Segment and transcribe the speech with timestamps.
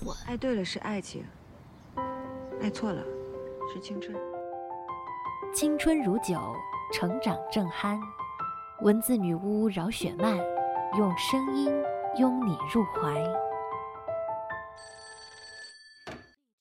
[0.00, 0.16] 蠢。
[0.26, 1.24] 爱对了是爱情，
[2.60, 3.02] 爱错了
[3.72, 4.16] 是青春。
[5.54, 6.54] 青春如酒，
[6.92, 7.98] 成长正酣。
[8.82, 10.36] 文字女巫饶雪漫，
[10.96, 11.72] 用声音
[12.16, 13.24] 拥你入怀。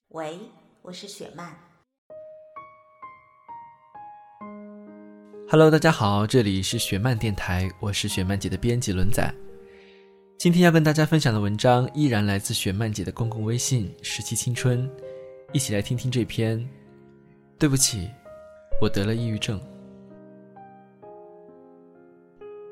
[0.09, 0.39] 喂，
[0.81, 1.53] 我是雪漫。
[5.49, 9.31] Hello，大家好，这里是雪漫电台，我是雪漫姐的编辑轮仔。
[10.37, 14.87] 今天要跟大家分享的文章依然来自雪漫姐的公共微信“十七青春”，
[15.51, 16.63] 一起来听听这篇。
[17.57, 18.07] 对不起。
[18.79, 19.59] 我得了抑郁症，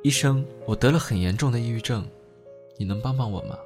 [0.04, 2.08] 医生，我得了很严重的抑郁症，
[2.78, 3.58] 你能帮帮我吗？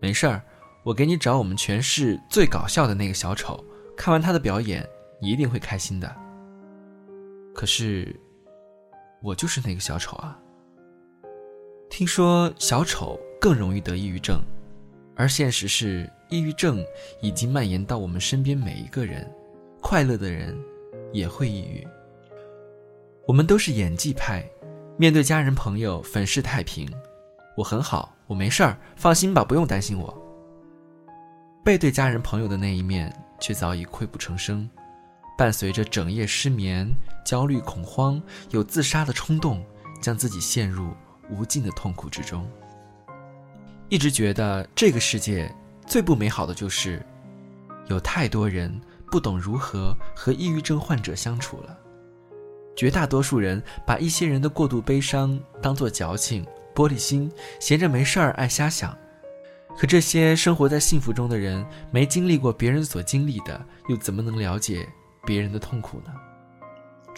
[0.00, 0.42] 没事儿，
[0.82, 3.64] 我给你找我们全市最搞笑的那个小丑，
[3.96, 4.84] 看完他的表演，
[5.22, 6.12] 你一定会开心的。
[7.54, 8.18] 可是，
[9.22, 10.36] 我就是那个小丑啊。
[11.90, 14.40] 听说小丑更容易得抑郁症，
[15.14, 16.84] 而现实是，抑郁症
[17.20, 19.30] 已经蔓延到我们身边每一个人，
[19.80, 20.56] 快乐的人。
[21.10, 21.88] 也会抑郁。
[23.26, 24.46] 我们都是演技派，
[24.98, 26.86] 面对家人朋友，粉饰太平。
[27.56, 30.14] 我很好，我没事儿，放心吧，不用担心我。
[31.64, 34.68] 背对家人朋友的那一面，却早已溃不成声，
[35.38, 36.86] 伴随着整夜失眠、
[37.24, 39.64] 焦虑、恐慌，有自杀的冲动，
[40.02, 40.92] 将自己陷入
[41.30, 42.48] 无尽的痛苦之中。
[43.88, 45.54] 一直觉得这个世界
[45.86, 47.04] 最不美好的就是，
[47.88, 48.80] 有太多人。
[49.10, 51.74] 不懂如何和抑郁症患者相处了。
[52.76, 58.94] 绝大多数人把一些人的过度悲伤当作矫情、玻璃心，闲着没事儿爱瞎想。
[59.78, 64.86] 可这些生活在幸福中的人，没经历过别人所经历的，又怎么能了解
[65.24, 66.12] 别人的痛苦呢？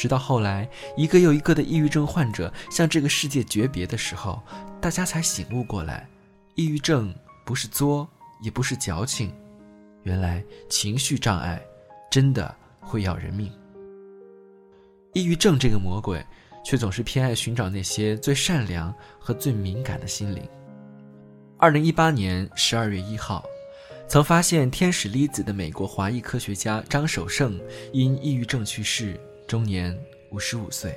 [0.00, 0.66] 直到后来，
[0.96, 4.42] 一个又一个的抑郁症患者向这个世界诀别的时候，
[4.80, 6.08] 大家才醒悟过来：
[6.54, 8.08] 抑郁症不是作，
[8.40, 9.30] 也不是矫情，
[10.04, 11.60] 原来情绪障碍。
[12.10, 13.52] 真的会要人命。
[15.12, 16.24] 抑郁症这个魔鬼，
[16.64, 20.42] 却总是偏爱寻找那些最善良和最敏感的心灵。
[21.58, 23.44] 二零一八年十二月一号，
[24.08, 27.60] 曾发现天使粒子的美国华裔科学家张守胜
[27.92, 29.98] 因抑郁症去世，终年
[30.30, 30.96] 五十五岁。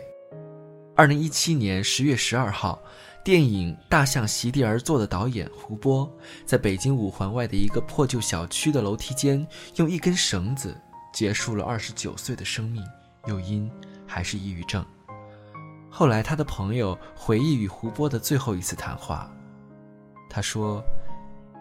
[0.96, 2.80] 二零一七年十月十二号，
[3.24, 6.08] 电影《大象席地而坐》的导演胡波，
[6.46, 9.44] 在北京五环外的一个破旧小区的楼梯间，
[9.78, 10.80] 用一根绳子。
[11.12, 12.84] 结束了二十九岁的生命，
[13.26, 13.68] 又因
[14.06, 14.86] 还是抑郁症。
[15.90, 19.32] 后来，他的朋友回忆与胡波的最后一次谈话，
[20.30, 20.84] 他说：“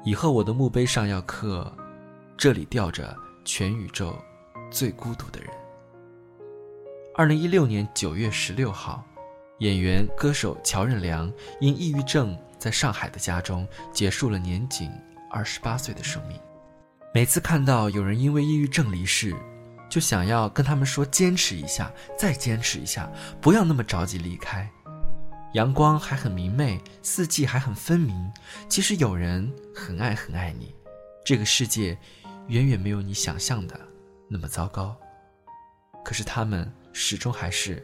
[0.05, 1.75] 以后我的墓碑上要刻，
[2.37, 3.17] 这里吊着
[3.47, 4.15] 全宇宙
[4.71, 5.51] 最孤独的人。”
[7.15, 9.05] 二零一六年九月十六号，
[9.59, 11.31] 演员歌手乔任梁
[11.61, 14.91] 因抑郁症在上海的家中结束了年仅
[15.31, 16.41] 二十八岁的生命。
[17.13, 19.37] 每次看到有人因为抑郁症离世，
[19.91, 23.13] 就想要跟他们说：坚持一下，再坚持一下，
[23.43, 24.67] 不要那么着急离开。
[25.53, 28.33] 阳光还很明媚，四季还很分明。
[28.71, 30.75] 其实有人很爱很爱你，
[31.27, 31.99] 这个世界
[32.49, 33.79] 远远没有你想象的
[34.31, 34.97] 那么糟糕。
[36.03, 37.83] 可是他们始终还是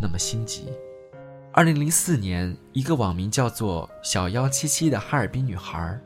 [0.00, 0.72] 那么心急。
[1.52, 6.00] 二零零四年，一个网名叫做“小幺七七”的哈尔滨女孩。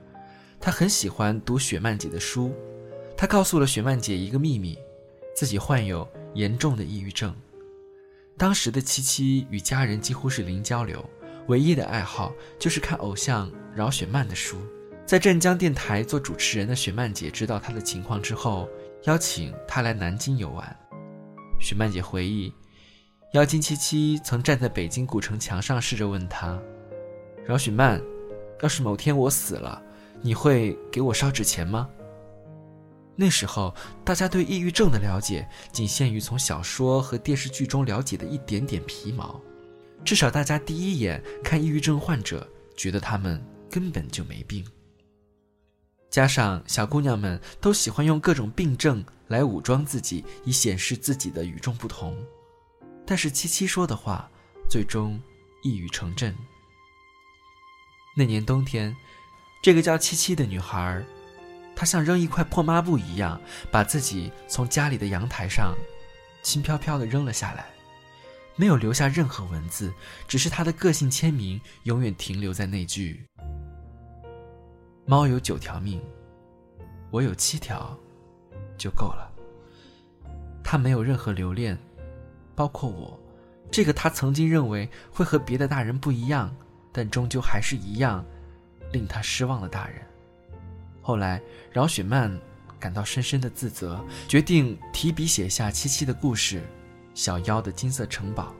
[0.60, 2.52] 她很喜欢读雪漫姐的书，
[3.16, 4.76] 她告诉了雪漫姐一个秘密，
[5.36, 7.34] 自己患有严重的抑郁症。
[8.36, 11.08] 当时的七七与家人几乎是零交流，
[11.46, 14.58] 唯一的爱好就是看偶像饶雪漫的书。
[15.06, 18.68] 在镇江电台做主持人的雪漫姐知道他的情况之后，
[19.04, 20.76] 邀请他来南京游玩。
[21.58, 22.52] 许曼姐回忆，
[23.32, 26.58] 妖精七七曾站在北京古城墙上试着问他
[27.44, 28.00] ：“饶雪漫，
[28.62, 29.82] 要是某天我死了。”
[30.22, 31.88] 你会给我烧纸钱吗？
[33.14, 33.72] 那时候，
[34.02, 39.40] 大家对抑郁症的了解仅限于从小说和电视剧中了解的一点点皮毛。
[40.04, 44.64] 至少，大家第一眼看抑郁症患者，觉得他们根本就没病。
[46.10, 52.16] 加上小姑娘们都喜欢用各种病症来武装自己，以显示自己的与众不同。
[53.06, 54.30] 但是七七说的话，
[54.68, 55.20] 最终
[55.62, 56.34] 一语成真。
[58.16, 58.96] 那年冬天。
[59.62, 61.04] 这个叫七七的女孩，
[61.74, 65.74] 她像扔一块破抹布一样，把自己从家里的阳台上
[66.40, 67.66] 轻飘飘地扔了下来，
[68.54, 69.92] 没有留下任何文字，
[70.28, 73.26] 只是她的个性签名永远停留在那句
[75.04, 76.00] ：“猫有九条命，
[77.10, 77.98] 我有七条，
[78.76, 79.30] 就够了。”
[80.62, 81.78] 他没有任何留恋，
[82.54, 83.18] 包括我，
[83.70, 86.54] 这个他曾经认为会和别的大人不一样，
[86.92, 88.24] 但终究还是一样，
[88.92, 90.02] 令他失望的大人。
[91.02, 91.40] 后来，
[91.70, 92.36] 饶雪漫
[92.80, 96.58] 感到深深的自责，决定提笔写下七七的故事
[97.14, 98.52] 《小妖的金色城堡》。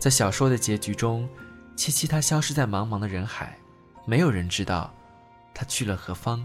[0.00, 1.28] 在小说的结局中，
[1.76, 3.56] 七七她消失在茫茫的人海，
[4.04, 4.92] 没有人知道
[5.54, 6.44] 她去了何方。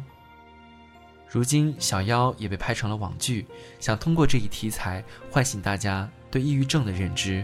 [1.30, 3.46] 如今，小妖也被拍成了网剧，
[3.80, 7.44] 想通过这一题材唤醒大家对抑郁症的认知，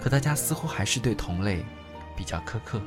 [0.00, 1.64] 可大家似乎还是对同类
[2.16, 2.80] 比较苛刻。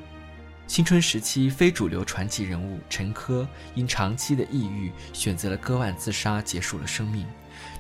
[0.66, 3.46] 青春时期非主流传奇人物陈珂
[3.76, 7.28] 因长期的抑郁选择了割腕自杀，结束了生命，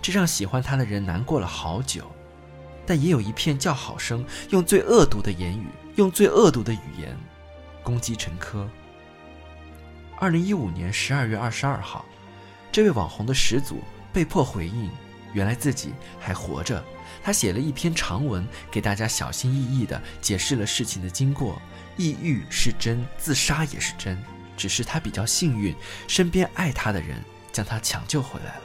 [0.02, 2.12] 这让喜欢他的人难过了好久。
[2.86, 7.18] 但也有一片叫好声，用最恶毒的言语，用最恶毒的语言
[7.81, 8.69] 攻击陈珂。
[10.19, 12.06] 二零一五年十二月二十二号，
[12.71, 13.81] 这位网红的始祖
[14.13, 14.89] 被迫回应，
[15.33, 16.83] 原来自己还活着。
[17.21, 21.62] 他写了一篇长文，给大家小心翼翼地解释了事情的经过。
[21.97, 24.18] 抑郁是真，自杀也是真，
[24.56, 25.75] 只是他比较幸运，
[26.07, 27.21] 身边爱他的人
[27.51, 28.63] 将他抢救回来了。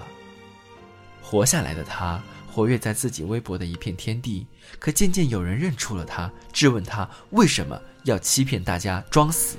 [1.21, 4.47] 活下来的他，活跃在自己微博的一片天地。
[4.79, 9.57] 可渐渐有人认出了他，质问他为什么要欺骗大家装死。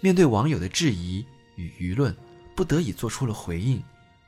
[0.00, 2.14] 面对网友的质疑与舆论，
[2.56, 3.80] 不得已做出了回应，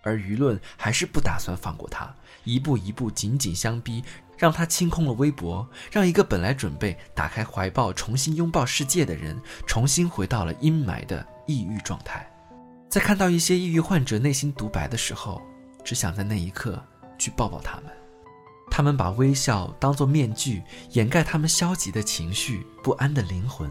[0.02, 2.14] 而舆论还是不打算放过他，
[2.44, 4.04] 一步一步紧紧相逼。
[4.36, 9.36] 让他清空了微博，让一个本来准备打开怀抱重新拥抱世界的人，
[9.66, 12.24] 重新回到了阴霾的抑郁状态。
[12.88, 15.42] 在看到一些抑郁患者内心独白的时候，
[15.84, 16.80] 只想在那一刻
[17.18, 17.86] 去抱抱他们。
[18.70, 23.68] 他们把微笑当作面具，掩盖他们消极的情绪、不安的灵魂。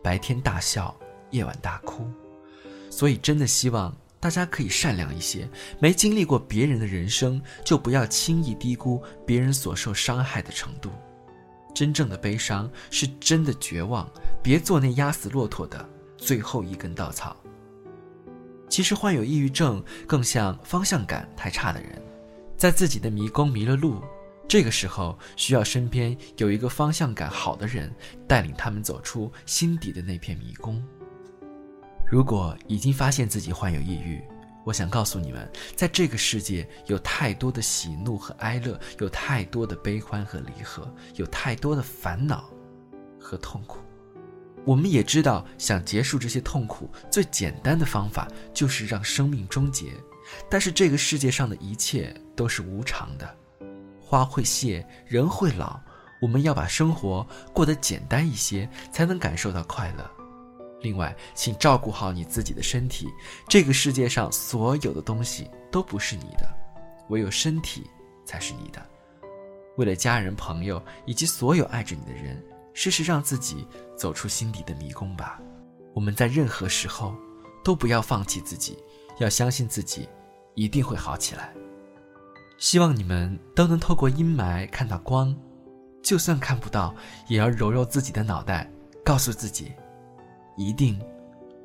[0.00, 0.94] 白天大笑，
[1.32, 2.08] 夜晚大哭。
[2.94, 3.92] 所以，真的希望。
[4.20, 5.46] 大家可以善良一些，
[5.78, 10.90] 没经历过别人的人生，就不要轻易低估别人所受伤害的程度。
[11.74, 14.08] 真正的悲伤是真的绝望，
[14.42, 15.86] 别做那压死骆驼的
[16.16, 17.36] 最后一根稻草。
[18.70, 22.00] 其实患有抑郁症更像方向感太差的人，
[22.56, 24.00] 在自己的迷宫迷了路，
[24.48, 27.92] 这个时候需要身边有一个方向感好的人
[28.26, 30.82] 带领他们走出心底的那片迷宫。
[32.14, 34.22] 如果已经发现自己患有抑郁，
[34.62, 42.48] 我想告诉你们，在这个世界有太多的喜怒和哀乐，有太多的悲欢和离合，有太多的烦恼
[43.18, 43.80] 和痛苦。
[44.64, 49.86] 我们也知道，想结束这些痛苦，最简单的方法就是让生命终结。
[50.48, 53.28] 但是这个世界上的一切都是无常的，
[54.00, 55.80] 花会谢，人会老，
[56.22, 60.23] 我们要把生活过得简单一些，才能感受到快乐。
[60.84, 63.08] 另外，请照顾好你自己的身体。
[63.48, 66.46] 这个世界上所有的东西都不是你的，
[67.08, 67.90] 唯有身体
[68.26, 68.80] 才是你的。
[69.76, 72.40] 为了家人、朋友以及所有爱着你的人，
[72.74, 73.66] 试试让自己
[73.96, 75.40] 走出心底的迷宫吧。
[75.94, 77.14] 我们在任何时候
[77.64, 78.78] 都不要放弃自己，
[79.18, 80.06] 要相信自己
[80.54, 81.54] 一定会好起来。
[82.58, 85.34] 希望你们都能透过阴霾看到光，
[86.02, 86.94] 就算看不到，
[87.26, 88.70] 也要揉揉自己的脑袋，
[89.02, 89.72] 告诉自己。
[90.56, 90.98] 一定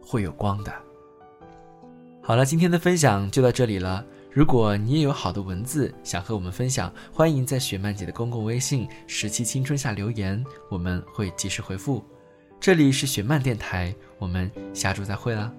[0.01, 0.74] 会有光的。
[2.22, 4.05] 好了，今天的分享就到这里了。
[4.31, 12.03] 如果你也有好的文字想和我们分享，欢迎在雪漫姐的公共微信“十七青春”下留言，我们会及时回复。
[12.60, 15.51] 这里是雪漫电台，我们下周再会啦。